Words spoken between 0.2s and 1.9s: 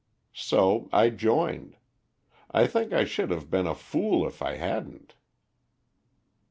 So I joined.